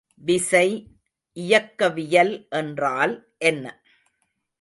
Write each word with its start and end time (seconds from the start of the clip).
விசை 0.21 0.67
இயக்கவியல் 1.37 2.47
என்றால் 2.49 3.13
என்ன? 3.37 3.65